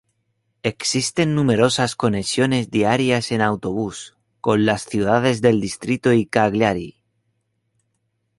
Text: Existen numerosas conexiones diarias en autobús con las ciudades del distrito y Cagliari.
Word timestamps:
Existen 0.63 1.35
numerosas 1.35 1.95
conexiones 1.95 2.71
diarias 2.71 3.31
en 3.31 3.41
autobús 3.41 4.17
con 4.39 4.65
las 4.65 4.81
ciudades 4.83 5.41
del 5.41 5.61
distrito 5.61 6.11
y 6.11 6.25
Cagliari. 6.25 7.03